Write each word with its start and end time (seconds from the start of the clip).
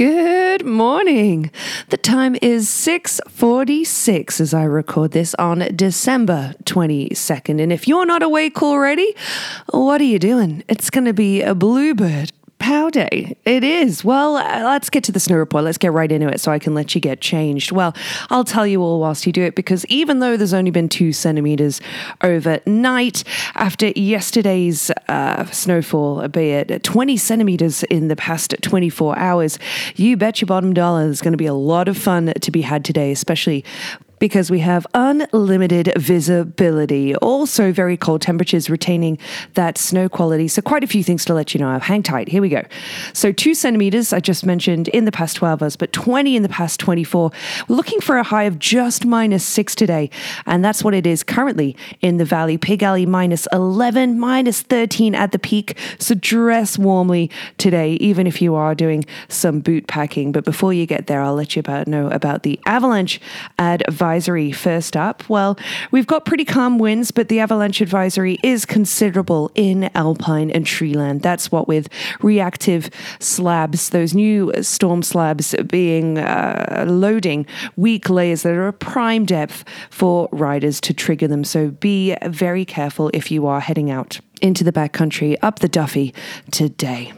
Good 0.00 0.64
morning. 0.64 1.50
The 1.90 1.98
time 1.98 2.34
is 2.40 2.70
6:46 2.70 4.40
as 4.40 4.54
I 4.54 4.64
record 4.64 5.10
this 5.10 5.34
on 5.34 5.58
December 5.76 6.54
22nd. 6.64 7.60
And 7.60 7.70
if 7.70 7.86
you're 7.86 8.06
not 8.06 8.22
awake 8.22 8.62
already, 8.62 9.14
what 9.72 10.00
are 10.00 10.04
you 10.04 10.18
doing? 10.18 10.64
It's 10.68 10.88
going 10.88 11.04
to 11.04 11.12
be 11.12 11.42
a 11.42 11.54
bluebird 11.54 12.32
Pow 12.60 12.90
Day. 12.90 13.36
It 13.44 13.64
is. 13.64 14.04
Well, 14.04 14.36
uh, 14.36 14.62
let's 14.64 14.90
get 14.90 15.02
to 15.04 15.12
the 15.12 15.18
snow 15.18 15.36
report. 15.36 15.64
Let's 15.64 15.78
get 15.78 15.92
right 15.92 16.12
into 16.12 16.28
it 16.28 16.40
so 16.40 16.52
I 16.52 16.58
can 16.58 16.74
let 16.74 16.94
you 16.94 17.00
get 17.00 17.20
changed. 17.20 17.72
Well, 17.72 17.96
I'll 18.28 18.44
tell 18.44 18.66
you 18.66 18.82
all 18.82 19.00
whilst 19.00 19.26
you 19.26 19.32
do 19.32 19.42
it 19.42 19.56
because 19.56 19.84
even 19.86 20.20
though 20.20 20.36
there's 20.36 20.54
only 20.54 20.70
been 20.70 20.88
two 20.88 21.12
centimeters 21.12 21.80
overnight 22.22 23.24
after 23.54 23.88
yesterday's 23.88 24.90
uh, 25.08 25.46
snowfall, 25.46 26.28
be 26.28 26.50
it 26.50 26.84
20 26.84 27.16
centimeters 27.16 27.82
in 27.84 28.08
the 28.08 28.16
past 28.16 28.54
24 28.60 29.18
hours, 29.18 29.58
you 29.96 30.16
bet 30.16 30.40
your 30.40 30.46
bottom 30.46 30.74
dollar 30.74 31.04
there's 31.04 31.22
going 31.22 31.32
to 31.32 31.38
be 31.38 31.46
a 31.46 31.54
lot 31.54 31.88
of 31.88 31.96
fun 31.96 32.32
to 32.40 32.50
be 32.50 32.60
had 32.60 32.84
today, 32.84 33.10
especially 33.10 33.64
because 34.20 34.50
we 34.50 34.60
have 34.60 34.86
unlimited 34.94 35.92
visibility. 35.96 37.16
Also, 37.16 37.72
very 37.72 37.96
cold 37.96 38.20
temperatures 38.20 38.70
retaining 38.70 39.18
that 39.54 39.76
snow 39.76 40.08
quality. 40.08 40.46
So, 40.46 40.62
quite 40.62 40.84
a 40.84 40.86
few 40.86 41.02
things 41.02 41.24
to 41.24 41.34
let 41.34 41.52
you 41.52 41.58
know. 41.58 41.76
Hang 41.80 42.04
tight. 42.04 42.28
Here 42.28 42.40
we 42.40 42.50
go. 42.50 42.62
So, 43.12 43.32
two 43.32 43.54
centimeters, 43.54 44.12
I 44.12 44.20
just 44.20 44.46
mentioned 44.46 44.86
in 44.88 45.06
the 45.06 45.12
past 45.12 45.36
12 45.36 45.62
hours, 45.62 45.76
but 45.76 45.92
20 45.92 46.36
in 46.36 46.42
the 46.44 46.48
past 46.48 46.78
24. 46.78 47.32
We're 47.66 47.76
looking 47.76 48.00
for 48.00 48.18
a 48.18 48.22
high 48.22 48.44
of 48.44 48.58
just 48.58 49.04
minus 49.04 49.44
six 49.44 49.74
today. 49.74 50.10
And 50.46 50.64
that's 50.64 50.84
what 50.84 50.94
it 50.94 51.06
is 51.06 51.24
currently 51.24 51.74
in 52.00 52.18
the 52.18 52.24
valley. 52.24 52.58
Pig 52.58 52.82
Alley 52.82 53.06
minus 53.06 53.48
11, 53.52 54.20
minus 54.20 54.60
13 54.60 55.14
at 55.14 55.32
the 55.32 55.38
peak. 55.38 55.76
So, 55.98 56.14
dress 56.14 56.78
warmly 56.78 57.30
today, 57.56 57.94
even 57.94 58.26
if 58.26 58.42
you 58.42 58.54
are 58.54 58.74
doing 58.74 59.06
some 59.28 59.60
boot 59.60 59.86
packing. 59.86 60.30
But 60.30 60.44
before 60.44 60.74
you 60.74 60.84
get 60.84 61.06
there, 61.06 61.22
I'll 61.22 61.34
let 61.34 61.56
you 61.56 61.60
about 61.60 61.88
know 61.88 62.08
about 62.10 62.42
the 62.42 62.60
avalanche 62.66 63.18
advice 63.58 64.09
advisory 64.10 64.50
first 64.50 64.96
up? 64.96 65.22
Well, 65.28 65.56
we've 65.92 66.06
got 66.06 66.24
pretty 66.24 66.44
calm 66.44 66.78
winds, 66.78 67.12
but 67.12 67.28
the 67.28 67.38
avalanche 67.38 67.80
advisory 67.80 68.40
is 68.42 68.66
considerable 68.66 69.52
in 69.54 69.88
alpine 69.94 70.50
and 70.50 70.66
treeline. 70.66 71.22
That's 71.22 71.52
what 71.52 71.68
with 71.68 71.88
reactive 72.20 72.90
slabs, 73.20 73.90
those 73.90 74.12
new 74.12 74.52
storm 74.62 75.04
slabs 75.04 75.54
being 75.68 76.18
uh, 76.18 76.86
loading 76.88 77.46
weak 77.76 78.10
layers 78.10 78.42
that 78.42 78.54
are 78.54 78.66
a 78.66 78.72
prime 78.72 79.26
depth 79.26 79.64
for 79.90 80.28
riders 80.32 80.80
to 80.80 80.92
trigger 80.92 81.28
them. 81.28 81.44
So 81.44 81.68
be 81.68 82.16
very 82.26 82.64
careful 82.64 83.12
if 83.14 83.30
you 83.30 83.46
are 83.46 83.60
heading 83.60 83.92
out 83.92 84.18
into 84.40 84.64
the 84.64 84.72
backcountry 84.72 85.36
up 85.42 85.60
the 85.60 85.68
Duffey 85.68 86.14
today. 86.50 87.12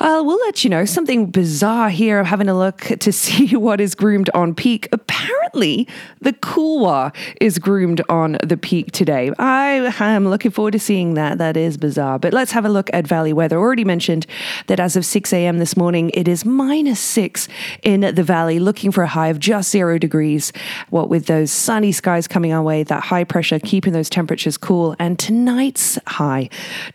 Uh, 0.00 0.22
we'll 0.24 0.38
let 0.40 0.64
you 0.64 0.70
know 0.70 0.84
something 0.84 1.26
bizarre 1.26 1.90
here. 1.90 2.18
I'm 2.18 2.24
having 2.24 2.48
a 2.48 2.56
look 2.56 2.80
to 2.80 3.12
see 3.22 3.56
what 3.56 3.80
is 3.80 3.94
groomed 3.94 4.30
on 4.34 4.54
peak. 4.54 4.88
Apparently, 4.92 5.86
the 6.20 6.32
Couloir 6.32 7.12
is 7.40 7.58
groomed 7.58 8.00
on 8.08 8.38
the 8.42 8.56
peak 8.56 8.92
today. 8.92 9.32
I 9.38 9.92
am 10.00 10.28
looking 10.28 10.50
forward 10.50 10.72
to 10.72 10.78
seeing 10.78 11.14
that. 11.14 11.38
That 11.38 11.56
is 11.56 11.76
bizarre. 11.76 12.18
But 12.18 12.32
let's 12.32 12.52
have 12.52 12.64
a 12.64 12.68
look 12.68 12.90
at 12.92 13.06
valley 13.06 13.32
weather. 13.32 13.58
Already 13.58 13.84
mentioned 13.84 14.26
that 14.66 14.80
as 14.80 14.96
of 14.96 15.04
6 15.04 15.32
a.m. 15.32 15.58
this 15.58 15.76
morning, 15.76 16.10
it 16.14 16.28
is 16.28 16.44
minus 16.44 17.00
six 17.00 17.48
in 17.82 18.00
the 18.00 18.22
valley, 18.22 18.58
looking 18.58 18.90
for 18.90 19.02
a 19.02 19.08
high 19.08 19.28
of 19.28 19.38
just 19.38 19.70
zero 19.70 19.98
degrees. 19.98 20.52
What 20.90 21.08
with 21.08 21.26
those 21.26 21.50
sunny 21.50 21.92
skies 21.92 22.28
coming 22.28 22.52
our 22.52 22.62
way, 22.62 22.82
that 22.84 23.04
high 23.04 23.24
pressure 23.24 23.58
keeping 23.58 23.92
those 23.92 24.10
temperatures 24.10 24.56
cool, 24.56 24.96
and 24.98 25.18
tonight's 25.18 25.98
high 26.06 26.41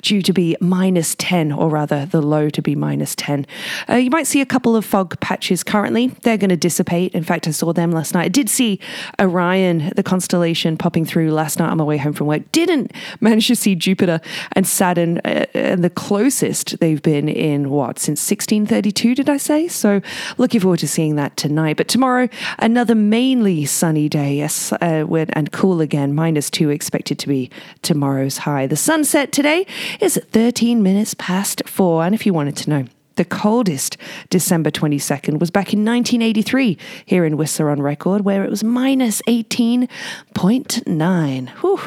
due 0.02 0.22
to 0.22 0.34
be 0.34 0.56
minus 0.60 1.16
10, 1.16 1.52
or 1.52 1.70
rather 1.70 2.06
the 2.06 2.22
low 2.22 2.50
to 2.50 2.62
be 2.62 2.76
minus 2.76 3.16
10. 3.16 3.46
Uh, 3.90 3.96
you 3.96 4.10
might 4.10 4.28
see 4.28 4.42
a 4.42 4.46
couple 4.46 4.76
of 4.76 4.86
fog 4.86 5.20
patches 5.20 5.64
currently. 5.64 6.08
They're 6.24 6.38
going 6.38 6.50
to 6.50 6.58
dissipate. 6.58 7.14
In 7.14 7.24
fact, 7.24 7.48
I 7.48 7.52
saw 7.52 7.74
them 7.74 7.92
last 7.92 8.14
night. 8.14 8.26
I 8.26 8.30
did 8.30 8.50
see 8.50 8.80
Orion, 9.20 9.92
the 9.96 10.04
constellation, 10.04 10.78
popping 10.78 11.06
through 11.06 11.32
last 11.32 11.60
night 11.60 11.70
on 11.70 11.78
my 11.78 11.84
way 11.84 11.98
home 11.98 12.14
from 12.14 12.28
work. 12.28 12.52
Didn't 12.52 12.92
manage 13.22 13.48
to 13.48 13.56
see 13.56 13.76
Jupiter 13.76 14.22
and 14.54 14.68
Saturn, 14.68 15.20
uh, 15.20 15.46
and 15.54 15.84
the 15.84 15.90
closest 15.90 16.80
they've 16.80 17.02
been 17.02 17.30
in 17.30 17.70
what, 17.70 18.00
since 18.00 18.20
1632, 18.30 19.16
did 19.16 19.30
I 19.30 19.38
say? 19.38 19.68
So 19.68 20.02
looking 20.38 20.62
forward 20.62 20.80
to 20.80 20.88
seeing 20.88 21.16
that 21.16 21.38
tonight. 21.38 21.78
But 21.78 21.88
tomorrow, 21.88 22.30
another 22.60 22.96
mainly 22.96 23.66
sunny 23.66 24.10
day, 24.10 24.36
yes, 24.36 24.72
uh, 24.74 25.06
and 25.30 25.52
cool 25.52 25.82
again. 25.82 26.14
Minus 26.14 26.50
two 26.50 26.70
expected 26.70 27.20
to 27.20 27.28
be 27.28 27.50
tomorrow's 27.82 28.38
high. 28.38 28.68
The 28.68 28.76
sunset 28.76 29.32
today 29.38 29.66
is 30.02 30.20
13 30.32 30.82
minutes 30.82 31.14
past 31.14 31.62
four. 31.68 32.04
And 32.04 32.16
if 32.16 32.26
you 32.26 32.34
wanted 32.34 32.58
to 32.58 32.72
know, 32.72 32.86
the 33.18 33.26
coldest 33.26 33.96
December 34.32 34.72
22nd 34.72 35.40
was 35.40 35.52
back 35.52 35.74
in 35.74 35.86
1983 35.86 36.76
here 37.06 37.24
in 37.24 37.38
Whistler 37.38 37.70
on 37.70 37.80
record, 37.80 38.26
where 38.26 38.44
it 38.44 38.50
was 38.50 38.64
minus 38.64 39.22
18.9. 39.28 41.50
Whew. 41.50 41.80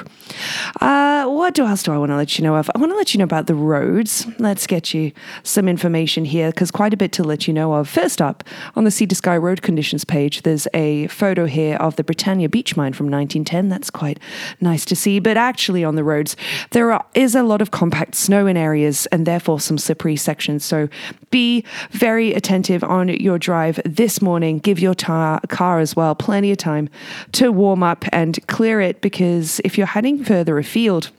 Uh, 0.81 1.27
what 1.27 1.59
else 1.59 1.83
do 1.83 1.93
I 1.93 1.99
want 1.99 2.11
to 2.11 2.17
let 2.17 2.39
you 2.39 2.45
know 2.45 2.57
of? 2.57 2.71
I 2.75 2.79
want 2.79 2.93
to 2.93 2.97
let 2.97 3.13
you 3.13 3.19
know 3.19 3.25
about 3.25 3.47
the 3.47 3.55
roads. 3.55 4.27
Let's 4.39 4.67
get 4.67 4.95
you 4.95 5.13
some 5.43 5.69
information 5.69 6.25
here 6.25 6.51
because 6.51 6.71
quite 6.71 6.95
a 6.95 6.97
bit 6.97 7.13
to 7.13 7.25
let 7.25 7.49
you 7.49 7.55
know 7.55 7.75
of. 7.75 7.89
First 7.89 8.23
up, 8.23 8.45
on 8.77 8.85
the 8.85 8.91
Sea 8.91 9.07
to 9.07 9.15
Sky 9.15 9.37
road 9.37 9.63
conditions 9.63 10.05
page, 10.05 10.43
there's 10.43 10.69
a 10.73 11.09
photo 11.09 11.47
here 11.47 11.77
of 11.77 11.97
the 11.97 12.05
Britannia 12.05 12.49
beach 12.49 12.77
mine 12.77 12.93
from 12.93 13.07
1910. 13.07 13.69
That's 13.69 13.91
quite 13.91 14.19
nice 14.61 14.85
to 14.87 14.97
see. 14.97 15.19
But 15.19 15.37
actually, 15.37 15.85
on 15.85 15.97
the 15.97 16.05
roads, 16.05 16.37
there 16.71 16.93
are, 16.93 17.05
is 17.15 17.35
a 17.35 17.43
lot 17.43 17.61
of 17.61 17.71
compact 17.71 18.15
snow 18.15 18.47
in 18.47 18.57
areas 18.57 19.07
and 19.07 19.27
therefore 19.27 19.61
some 19.61 19.79
slippery 19.79 20.17
sections. 20.17 20.65
So 20.65 20.89
be 21.31 21.65
very 21.91 22.33
attentive 22.33 22.85
on 22.85 23.09
your 23.09 23.39
drive 23.39 23.81
this 23.85 24.23
morning. 24.23 24.59
Give 24.59 24.79
your 24.79 24.95
tar- 24.95 25.41
car 25.49 25.81
as 25.81 25.97
well 25.97 26.15
plenty 26.15 26.53
of 26.53 26.59
time 26.59 26.89
to 27.33 27.51
warm 27.51 27.83
up 27.83 28.05
and 28.13 28.39
clear 28.47 28.81
it 28.81 29.01
because 29.01 29.61
if 29.65 29.77
you're 29.77 29.87
heading 29.87 30.25
further 30.25 30.59
afield, 30.61 31.11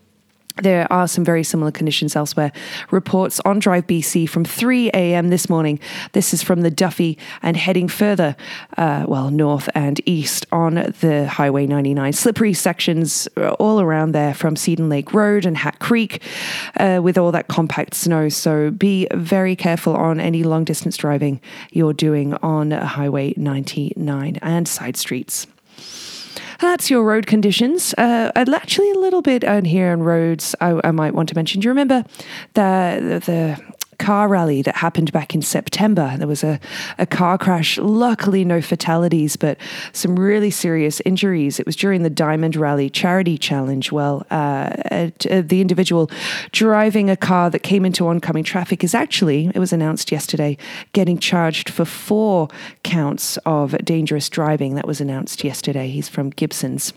there 0.58 0.92
are 0.92 1.08
some 1.08 1.24
very 1.24 1.44
similar 1.44 1.72
conditions 1.72 2.16
elsewhere. 2.16 2.52
Reports 2.92 3.40
on 3.46 3.60
Drive 3.60 3.88
BC 3.88 4.28
from 4.28 4.44
3 4.44 4.90
a.m. 4.90 5.30
this 5.30 5.50
morning. 5.50 5.80
This 6.12 6.34
is 6.34 6.44
from 6.44 6.62
the 6.62 6.70
Duffey 6.70 7.18
and 7.42 7.56
heading 7.56 7.88
further, 7.88 8.36
uh, 8.78 9.06
well, 9.08 9.32
north 9.32 9.70
and 9.74 10.02
east 10.06 10.46
on 10.52 10.76
the 11.00 11.28
Highway 11.28 11.68
99. 11.68 12.14
Slippery 12.14 12.54
sections 12.54 13.28
all 13.60 13.80
around 13.80 14.12
there 14.12 14.34
from 14.34 14.56
Seton 14.56 14.90
Lake 14.90 15.14
Road 15.14 15.46
and 15.46 15.58
Hat 15.58 15.80
Creek 15.80 16.22
uh, 16.78 17.00
with 17.02 17.18
all 17.18 17.32
that 17.32 17.48
compact 17.48 17.94
snow. 17.94 18.28
So 18.30 18.72
be 18.72 19.08
very 19.14 19.56
careful 19.56 19.96
on 19.96 20.20
any 20.20 20.44
long 20.44 20.64
distance 20.64 20.98
driving 20.98 21.40
you're 21.72 21.94
doing 21.94 22.34
on 22.36 22.72
Highway 22.72 23.34
99 23.38 24.38
and 24.42 24.68
side 24.68 24.98
streets. 24.98 25.48
That's 26.62 26.92
your 26.92 27.04
road 27.04 27.26
conditions. 27.26 27.96
Uh, 27.98 28.32
actually, 28.36 28.92
a 28.92 29.00
little 29.00 29.24
bit 29.24 29.44
on 29.44 29.66
here 29.66 29.92
on 29.92 30.04
roads. 30.04 30.56
I, 30.62 30.80
I, 30.84 30.92
might 30.92 31.16
want 31.16 31.28
to 31.30 31.36
mention. 31.36 31.60
Do 31.60 31.66
you 31.66 31.72
remember 31.72 32.06
the 32.54 33.20
the, 33.26 33.32
the 33.32 33.74
car 34.02 34.28
rally 34.28 34.64
that 34.64 34.76
happened 34.76 35.12
back 35.12 35.36
in 35.36 35.44
September. 35.44 36.16
There 36.18 36.28
was 36.28 36.44
a, 36.44 36.60
a 36.98 37.06
car 37.06 37.38
crash, 37.38 37.78
luckily, 37.78 38.44
no 38.44 38.60
fatalities, 38.60 39.36
but 39.36 39.60
some 39.94 40.20
really 40.20 40.50
serious 40.50 41.02
injuries. 41.06 41.60
It 41.60 41.68
was 41.68 41.76
during 41.76 42.02
the 42.02 42.10
Diamond 42.10 42.56
Rally 42.56 42.90
Charity 42.90 43.38
Challenge. 43.38 43.92
Well, 43.92 44.26
uh, 44.32 44.74
uh, 44.90 45.12
the 45.20 45.62
individual 45.62 46.10
driving 46.52 47.12
a 47.12 47.16
car 47.16 47.52
that 47.52 47.60
came 47.60 47.86
into 47.86 48.08
oncoming 48.08 48.44
traffic 48.44 48.84
is 48.84 48.96
actually, 48.96 49.52
it 49.54 49.60
was 49.60 49.72
announced 49.72 50.12
yesterday, 50.12 50.58
getting 50.94 51.20
charged 51.20 51.70
for 51.70 51.86
four 51.86 52.48
counts 52.84 53.38
of 53.46 53.78
dangerous 53.86 54.30
driving. 54.30 54.74
That 54.74 54.88
was 54.88 55.00
announced 55.00 55.44
yesterday. 55.44 55.90
He's 55.90 56.10
from 56.10 56.32
Gibsons. 56.32 56.92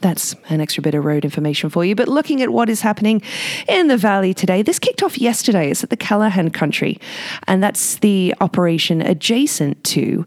That's 0.00 0.36
an 0.48 0.60
extra 0.60 0.82
bit 0.82 0.94
of 0.94 1.04
road 1.04 1.24
information 1.24 1.68
for 1.68 1.84
you. 1.84 1.94
But 1.94 2.08
looking 2.08 2.42
at 2.42 2.50
what 2.50 2.68
is 2.68 2.80
happening 2.80 3.22
in 3.68 3.88
the 3.88 3.96
valley 3.96 4.32
today, 4.32 4.62
this 4.62 4.78
kicked 4.78 5.02
off 5.02 5.18
yesterday. 5.18 5.70
It's 5.70 5.82
at 5.82 5.90
the 5.90 5.96
Callaghan 5.96 6.50
Country, 6.50 6.98
and 7.48 7.62
that's 7.62 7.96
the 7.96 8.34
operation 8.40 9.02
adjacent 9.02 9.82
to 9.84 10.24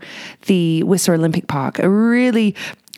the 0.47 0.83
Whistler 0.83 1.15
Olympic 1.15 1.47
Park. 1.47 1.79
A 1.79 1.89
really 1.89 2.55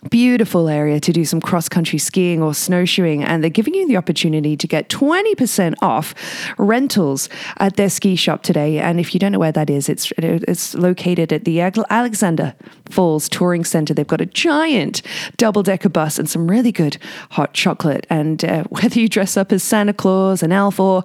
beautiful 0.09 0.69
area 0.69 0.99
to 0.99 1.11
do 1.11 1.25
some 1.25 1.41
cross 1.41 1.67
country 1.67 1.99
skiing 1.99 2.41
or 2.41 2.53
snowshoeing, 2.53 3.23
and 3.23 3.43
they're 3.43 3.49
giving 3.49 3.73
you 3.73 3.87
the 3.87 3.97
opportunity 3.97 4.55
to 4.55 4.67
get 4.67 4.89
20% 4.89 5.75
off 5.81 6.13
rentals 6.57 7.29
at 7.57 7.75
their 7.75 7.89
ski 7.89 8.15
shop 8.15 8.43
today. 8.43 8.79
And 8.79 8.99
if 8.99 9.13
you 9.13 9.19
don't 9.19 9.31
know 9.31 9.39
where 9.39 9.51
that 9.51 9.69
is, 9.69 9.89
it's, 9.89 10.11
it's 10.17 10.75
located 10.75 11.33
at 11.33 11.45
the 11.45 11.61
Alexander 11.61 12.53
Falls 12.89 13.27
Touring 13.29 13.65
Center. 13.65 13.93
They've 13.93 14.05
got 14.05 14.21
a 14.21 14.25
giant 14.25 15.01
double 15.37 15.63
decker 15.63 15.89
bus 15.89 16.19
and 16.19 16.29
some 16.29 16.49
really 16.49 16.71
good 16.71 16.97
hot 17.31 17.53
chocolate. 17.53 18.05
And 18.09 18.43
uh, 18.45 18.63
whether 18.69 18.99
you 18.99 19.09
dress 19.09 19.37
up 19.37 19.51
as 19.51 19.63
Santa 19.63 19.93
Claus, 19.93 20.43
an 20.43 20.51
elf, 20.51 20.79
or 20.79 21.03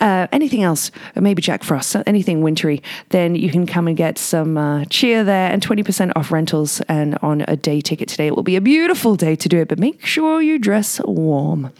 uh, 0.00 0.26
anything 0.32 0.62
else, 0.62 0.90
maybe 1.14 1.42
Jack 1.42 1.62
Frost, 1.62 1.96
anything 2.06 2.42
wintry, 2.42 2.82
then 3.10 3.34
you 3.34 3.50
can 3.50 3.66
come 3.66 3.86
and 3.86 3.96
get 3.96 4.18
some 4.18 4.56
uh, 4.56 4.84
cheer 4.86 5.24
there 5.24 5.50
and 5.50 5.62
20% 5.62 6.12
off 6.16 6.32
rentals 6.32 6.80
and 6.82 7.16
on 7.22 7.42
a 7.46 7.56
day 7.56 7.80
ticket 7.80 8.08
today 8.08 8.29
It 8.30 8.36
will 8.36 8.44
be 8.44 8.54
a 8.54 8.60
beautiful 8.60 9.16
day 9.16 9.34
to 9.34 9.48
do 9.48 9.58
it, 9.58 9.66
but 9.66 9.80
make 9.80 10.06
sure 10.06 10.40
you 10.40 10.56
dress 10.56 11.00
warm. 11.00 11.72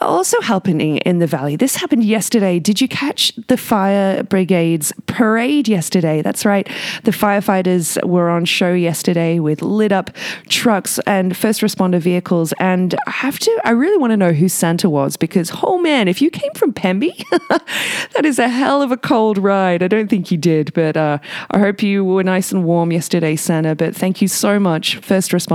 Also 0.00 0.40
happening 0.40 0.98
in 0.98 1.18
the 1.18 1.26
valley. 1.26 1.56
This 1.56 1.74
happened 1.74 2.04
yesterday. 2.04 2.60
Did 2.60 2.80
you 2.80 2.86
catch 2.86 3.34
the 3.48 3.56
fire 3.56 4.22
brigade's 4.22 4.92
parade 5.06 5.66
yesterday? 5.66 6.22
That's 6.22 6.44
right. 6.44 6.68
The 7.02 7.10
firefighters 7.10 8.00
were 8.06 8.30
on 8.30 8.44
show 8.44 8.72
yesterday 8.72 9.40
with 9.40 9.60
lit 9.60 9.90
up 9.90 10.12
trucks 10.48 11.00
and 11.08 11.36
first 11.36 11.60
responder 11.60 12.00
vehicles. 12.00 12.54
And 12.60 12.94
I 13.08 13.10
have 13.10 13.40
to, 13.40 13.60
I 13.64 13.70
really 13.70 13.98
want 13.98 14.12
to 14.12 14.16
know 14.16 14.32
who 14.32 14.48
Santa 14.48 14.88
was 14.88 15.16
because, 15.16 15.50
oh 15.64 15.78
man, 15.78 16.06
if 16.06 16.22
you 16.22 16.30
came 16.30 16.52
from 16.54 16.72
Pemby, 16.72 17.16
that 17.48 18.24
is 18.24 18.38
a 18.38 18.48
hell 18.48 18.80
of 18.80 18.92
a 18.92 18.96
cold 18.96 19.38
ride. 19.38 19.82
I 19.82 19.88
don't 19.88 20.08
think 20.08 20.30
you 20.30 20.38
did, 20.38 20.72
but 20.74 20.96
uh, 20.96 21.18
I 21.50 21.58
hope 21.58 21.82
you 21.82 22.04
were 22.04 22.22
nice 22.22 22.52
and 22.52 22.64
warm 22.64 22.92
yesterday, 22.92 23.34
Santa. 23.34 23.74
But 23.74 23.96
thank 23.96 24.22
you 24.22 24.28
so 24.28 24.60
much, 24.60 24.98
first 24.98 25.32
responders, 25.32 25.47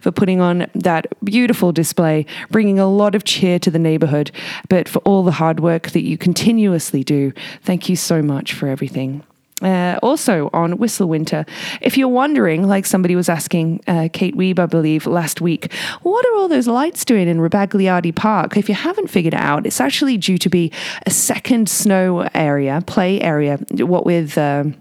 for 0.00 0.10
putting 0.10 0.40
on 0.40 0.66
that 0.74 1.06
beautiful 1.24 1.72
display, 1.72 2.26
bringing 2.50 2.78
a 2.78 2.88
lot 2.88 3.14
of 3.14 3.24
cheer 3.24 3.58
to 3.60 3.70
the 3.70 3.78
neighborhood, 3.78 4.30
but 4.68 4.88
for 4.88 4.98
all 5.00 5.22
the 5.22 5.32
hard 5.32 5.60
work 5.60 5.90
that 5.90 6.02
you 6.02 6.18
continuously 6.18 7.02
do. 7.04 7.32
Thank 7.62 7.88
you 7.88 7.96
so 7.96 8.22
much 8.22 8.52
for 8.52 8.68
everything. 8.68 9.24
Uh, 9.62 9.96
also 10.02 10.50
on 10.52 10.76
Whistle 10.78 11.08
Winter, 11.08 11.46
if 11.80 11.96
you're 11.96 12.08
wondering, 12.08 12.66
like 12.66 12.84
somebody 12.84 13.14
was 13.14 13.28
asking 13.28 13.80
uh, 13.86 14.08
Kate 14.12 14.36
Weeb, 14.36 14.58
I 14.58 14.66
believe, 14.66 15.06
last 15.06 15.40
week, 15.40 15.72
what 16.02 16.26
are 16.26 16.34
all 16.34 16.48
those 16.48 16.66
lights 16.66 17.04
doing 17.04 17.28
in 17.28 17.38
Rebagliati 17.38 18.14
Park? 18.14 18.56
If 18.56 18.68
you 18.68 18.74
haven't 18.74 19.08
figured 19.08 19.34
it 19.34 19.40
out, 19.40 19.64
it's 19.64 19.80
actually 19.80 20.16
due 20.16 20.38
to 20.38 20.48
be 20.48 20.72
a 21.06 21.10
second 21.10 21.68
snow 21.68 22.28
area, 22.34 22.82
play 22.86 23.20
area, 23.20 23.58
what 23.70 24.04
with. 24.04 24.36
Um, 24.36 24.74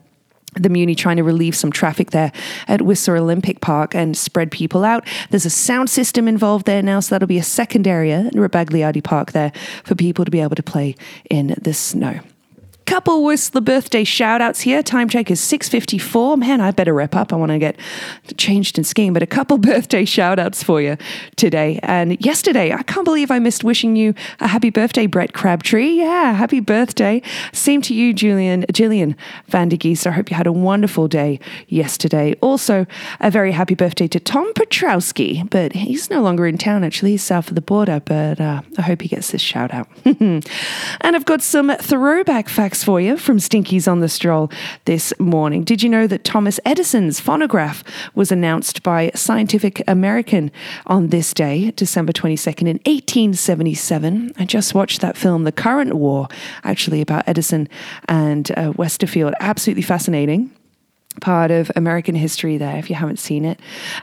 the 0.56 0.70
Muni 0.70 0.96
trying 0.96 1.18
to 1.18 1.24
relieve 1.24 1.56
some 1.56 1.72
traffic 1.72 2.12
there 2.12 2.32
at 2.68 2.82
Whistler 2.82 3.18
Olympic 3.18 3.62
Park 3.62 3.96
and 3.96 4.18
spread 4.18 4.52
people 4.52 4.84
out. 4.84 5.08
There's 5.30 5.46
a 5.46 5.50
sound 5.50 5.90
system 5.90 6.28
involved 6.28 6.66
there 6.66 6.82
now, 6.82 7.00
so 7.00 7.16
that'll 7.16 7.28
be 7.28 7.38
a 7.38 7.44
second 7.44 7.88
area 7.88 8.30
in 8.34 8.40
Rebagliati 8.40 9.04
Park 9.04 9.32
there 9.32 9.52
for 9.84 9.96
people 9.96 10.26
to 10.26 10.32
be 10.32 10.42
able 10.42 10.56
to 10.56 10.64
play 10.64 10.96
in 11.30 11.56
the 11.62 11.74
snow 11.74 12.20
couple 12.92 13.24
with 13.24 13.52
the 13.52 13.62
birthday 13.62 14.04
shout 14.04 14.42
outs 14.42 14.60
here. 14.60 14.84
Time 14.84 15.08
check 15.08 15.32
is 15.32 15.40
6.54. 15.40 16.38
Man, 16.38 16.60
I 16.60 16.72
better 16.72 16.94
wrap 16.94 17.16
up. 17.16 17.32
I 17.32 17.38
want 17.38 17.54
to 17.54 17.58
get 17.58 17.80
changed 18.36 18.78
and 18.78 18.86
skiing, 18.86 19.14
but 19.14 19.24
a 19.24 19.26
couple 19.26 19.58
birthday 19.72 20.04
shout 20.04 20.40
outs 20.40 20.62
for 20.62 20.82
you 20.82 20.98
today. 21.38 21.80
And 21.84 22.20
yesterday, 22.20 22.74
I 22.74 22.84
can't 22.84 23.06
believe 23.06 23.32
I 23.32 23.40
missed 23.40 23.64
wishing 23.64 23.96
you 23.96 24.14
a 24.42 24.48
happy 24.48 24.72
birthday, 24.72 25.08
Brett 25.08 25.32
Crabtree. 25.32 25.92
Yeah, 25.92 26.34
happy 26.34 26.60
birthday. 26.60 27.22
Same 27.54 27.82
to 27.84 27.94
you, 27.94 28.12
Julian, 28.14 28.64
Jillian 28.64 29.16
Van 29.48 29.70
de 29.70 29.78
Geese. 29.78 30.06
I 30.06 30.12
hope 30.12 30.30
you 30.30 30.36
had 30.36 30.46
a 30.46 30.52
wonderful 30.52 31.08
day 31.08 31.40
yesterday. 31.70 32.36
Also, 32.42 32.86
a 33.22 33.32
very 33.32 33.54
happy 33.54 33.74
birthday 33.74 34.10
to 34.10 34.20
Tom 34.20 34.52
Petrowski, 34.52 35.50
but 35.50 35.72
he's 35.72 36.10
no 36.10 36.22
longer 36.22 36.46
in 36.46 36.58
town, 36.58 36.84
actually. 36.84 37.12
He's 37.12 37.24
south 37.24 37.48
of 37.48 37.56
the 37.56 37.62
border, 37.62 38.02
but 38.04 38.42
uh, 38.42 38.64
I 38.78 38.82
hope 38.82 39.02
he 39.02 39.08
gets 39.08 39.32
this 39.32 39.42
shout 39.42 39.74
out. 39.74 39.88
and 40.04 40.46
I've 41.02 41.24
got 41.24 41.42
some 41.42 41.74
throwback 41.78 42.50
facts 42.50 42.81
for 42.84 43.02
you 43.02 43.18
from 43.18 43.38
Stinkies 43.38 43.92
on 43.92 44.00
the 44.00 44.10
Stroll 44.10 44.52
this 44.86 45.14
morning. 45.20 45.64
Did 45.64 45.84
you 45.84 45.90
know 45.90 46.08
that 46.08 46.24
Thomas 46.24 46.60
Edison's 46.66 47.20
phonograph 47.20 47.84
was 48.16 48.32
announced 48.32 48.84
by 48.84 49.12
Scientific 49.16 49.84
American 49.88 50.52
on 50.88 51.08
this 51.08 51.34
day, 51.34 51.72
December 51.72 52.14
22nd, 52.14 52.62
in 52.62 52.80
1877? 52.86 54.34
I 54.38 54.46
just 54.46 54.74
watched 54.74 55.02
that 55.02 55.18
film, 55.18 55.44
The 55.44 55.52
Current 55.52 55.94
War, 55.94 56.28
actually 56.64 57.02
about 57.02 57.24
Edison 57.28 57.68
and 58.08 58.52
uh, 58.52 58.74
Westerfield. 58.74 59.34
Absolutely 59.40 59.84
fascinating 59.84 60.52
part 61.20 61.52
of 61.52 61.70
American 61.76 62.16
history 62.16 62.58
there 62.58 62.78
if 62.78 62.90
you 62.90 62.96
haven't 62.96 63.20
seen 63.20 63.46
it. 63.46 63.60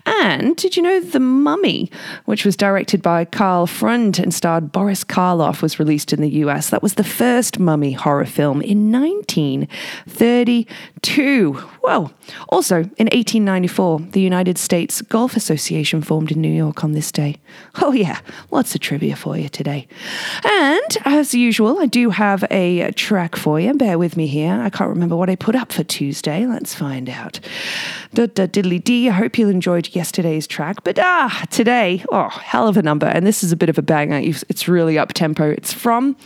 And 0.06 0.54
did 0.56 0.76
you 0.76 0.82
know 0.82 1.00
The 1.00 1.18
Mummy, 1.20 1.90
which 2.26 2.44
was 2.44 2.56
directed 2.56 3.00
by 3.02 3.24
Karl 3.24 3.66
Freund 3.66 4.18
and 4.18 4.34
starred 4.34 4.72
Boris 4.72 5.04
Karloff, 5.04 5.62
was 5.62 5.78
released 5.78 6.12
in 6.12 6.20
the 6.20 6.28
US? 6.30 6.68
That 6.70 6.82
was 6.82 6.94
the 6.94 7.04
first 7.04 7.58
mummy 7.58 7.92
horror 7.92 8.26
film 8.26 8.60
in 8.60 8.92
1932. 8.92 11.62
Well, 11.88 12.12
also 12.50 12.80
in 12.98 13.06
1894, 13.06 14.00
the 14.12 14.20
United 14.20 14.58
States 14.58 15.00
Golf 15.00 15.36
Association 15.36 16.02
formed 16.02 16.30
in 16.30 16.38
New 16.38 16.52
York 16.52 16.84
on 16.84 16.92
this 16.92 17.10
day. 17.10 17.36
Oh, 17.80 17.92
yeah, 17.92 18.20
lots 18.50 18.74
of 18.74 18.82
trivia 18.82 19.16
for 19.16 19.38
you 19.38 19.48
today. 19.48 19.88
And 20.44 20.98
as 21.06 21.32
usual, 21.32 21.78
I 21.78 21.86
do 21.86 22.10
have 22.10 22.44
a 22.50 22.92
track 22.92 23.36
for 23.36 23.58
you. 23.58 23.72
Bear 23.72 23.98
with 23.98 24.18
me 24.18 24.26
here. 24.26 24.52
I 24.52 24.68
can't 24.68 24.90
remember 24.90 25.16
what 25.16 25.30
I 25.30 25.36
put 25.36 25.56
up 25.56 25.72
for 25.72 25.82
Tuesday. 25.82 26.44
Let's 26.44 26.74
find 26.74 27.08
out. 27.08 27.40
Da, 28.12 28.26
diddly 28.26 28.84
dee. 28.84 29.08
I 29.08 29.12
hope 29.12 29.38
you 29.38 29.48
enjoyed 29.48 29.94
yesterday's 29.94 30.46
track. 30.46 30.84
But 30.84 30.98
ah, 30.98 31.46
today, 31.50 32.04
oh, 32.12 32.28
hell 32.28 32.68
of 32.68 32.76
a 32.76 32.82
number. 32.82 33.06
And 33.06 33.26
this 33.26 33.42
is 33.42 33.50
a 33.50 33.56
bit 33.56 33.70
of 33.70 33.78
a 33.78 33.82
banger. 33.82 34.20
It's 34.20 34.68
really 34.68 34.98
up 34.98 35.14
tempo. 35.14 35.48
It's 35.48 35.72
from 35.72 36.16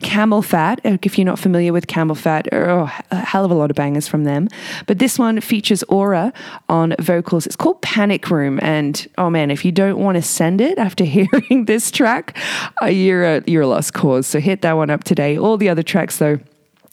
CamelPhat. 0.00 0.78
If 1.04 1.18
you're 1.18 1.26
not 1.26 1.38
familiar 1.38 1.74
with 1.74 1.88
CamelPhat, 1.88 2.48
oh, 2.52 2.90
a 3.10 3.16
hell 3.16 3.44
of 3.44 3.50
a 3.50 3.54
lot 3.54 3.68
of 3.68 3.76
bangers 3.76 4.08
from 4.08 4.24
them. 4.24 4.48
But 4.86 4.98
this 4.98 5.09
this 5.10 5.18
one 5.18 5.40
features 5.40 5.82
Au/Ra 5.88 6.30
on 6.68 6.94
vocals. 7.00 7.44
It's 7.44 7.56
called 7.56 7.82
Panic 7.82 8.30
Room. 8.30 8.60
And 8.62 9.08
oh 9.18 9.28
man, 9.28 9.50
if 9.50 9.64
you 9.64 9.72
don't 9.72 9.98
want 9.98 10.14
to 10.14 10.22
send 10.22 10.60
it 10.60 10.78
after 10.78 11.02
hearing 11.16 11.64
this 11.64 11.90
track, 11.90 12.38
uh, 12.80 12.86
you're, 12.86 13.24
a, 13.24 13.42
you're 13.44 13.62
a 13.62 13.66
lost 13.66 13.92
cause. 13.92 14.28
So 14.28 14.38
hit 14.38 14.62
that 14.62 14.74
one 14.74 14.88
up 14.88 15.02
today. 15.02 15.36
All 15.36 15.56
the 15.56 15.68
other 15.68 15.82
tracks, 15.82 16.18
though, 16.18 16.38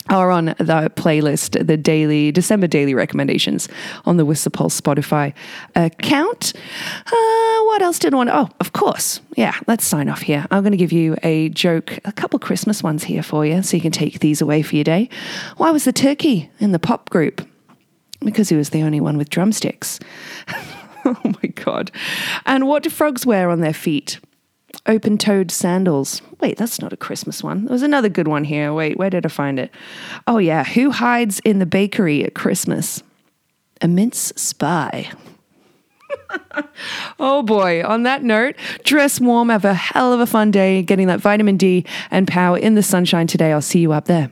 are 0.10 0.32
on 0.32 0.46
the 0.46 0.92
playlist, 0.96 1.68
the 1.68 1.78
daily 1.78 2.32
December 2.32 2.66
daily 2.66 2.96
recommendations 2.96 3.70
on 4.08 4.18
the 4.18 4.26
Whistler 4.26 4.50
Pulse 4.50 4.82
Spotify 4.82 5.32
account. 5.76 6.54
Uh, 7.06 7.64
what 7.66 7.84
else 7.84 8.00
did 8.00 8.16
I 8.16 8.18
want? 8.18 8.32
Oh, 8.32 8.50
of 8.60 8.74
course. 8.74 9.22
Yeah, 9.36 9.54
let's 9.68 9.86
sign 9.86 10.10
off 10.10 10.22
here. 10.24 10.48
I'm 10.50 10.64
going 10.64 10.72
to 10.72 10.78
give 10.78 10.92
you 10.92 11.18
a 11.22 11.50
joke, 11.50 12.00
a 12.04 12.12
couple 12.12 12.40
Christmas 12.40 12.82
ones 12.82 13.04
here 13.04 13.22
for 13.22 13.46
you 13.46 13.62
so 13.62 13.78
you 13.78 13.82
can 13.82 13.92
take 13.92 14.22
these 14.22 14.42
away 14.42 14.64
for 14.64 14.74
your 14.74 14.86
day. 14.86 15.08
Why 15.58 15.70
was 15.70 15.84
the 15.84 15.94
turkey 15.94 16.50
in 16.60 16.72
the 16.72 16.80
pop 16.80 17.12
group? 17.12 17.48
Because 18.20 18.50
he 18.50 18.56
was 18.56 18.70
the 18.70 18.84
only 18.84 19.00
one 19.00 19.18
with 19.18 19.30
drumsticks. 19.30 20.00
oh 21.06 21.22
my 21.24 21.50
God. 21.50 21.92
And 22.46 22.68
what 22.68 22.84
do 22.84 22.90
frogs 22.90 23.26
wear 23.26 23.50
on 23.50 23.62
their 23.62 23.74
feet? 23.74 24.20
Open 24.86 25.18
toed 25.18 25.52
sandals. 25.52 26.22
Wait, 26.40 26.58
that's 26.58 26.82
not 26.82 26.94
a 26.94 26.98
Christmas 26.98 27.44
one. 27.44 27.66
There 27.66 27.74
was 27.74 27.84
another 27.84 28.10
good 28.10 28.28
one 28.28 28.44
here. 28.44 28.74
Wait, 28.74 28.98
where 28.98 29.10
did 29.10 29.26
I 29.26 29.30
find 29.30 29.60
it? 29.60 29.72
Oh, 30.28 30.38
yeah. 30.38 30.64
Who 30.64 30.92
hides 30.92 31.40
in 31.40 31.60
the 31.60 31.66
bakery 31.66 32.24
at 32.24 32.36
Christmas? 32.36 33.02
A 33.82 33.88
mince 33.88 34.34
spy. 34.36 35.12
oh 37.20 37.44
boy, 37.44 37.84
on 37.84 38.04
that 38.04 38.24
note, 38.24 38.56
dress 38.84 39.20
warm, 39.20 39.50
have 39.50 39.66
a 39.66 39.74
hell 39.74 40.14
of 40.14 40.20
a 40.20 40.26
fun 40.26 40.52
day 40.52 40.82
getting 40.82 41.08
that 41.08 41.20
vitamin 41.20 41.58
D 41.58 41.86
and 42.12 42.28
power 42.28 42.58
in 42.58 42.76
the 42.76 42.84
sunshine 42.84 43.28
today. 43.28 43.52
I'll 43.52 43.62
see 43.62 43.80
you 43.80 43.92
up 43.92 44.06
there. 44.06 44.32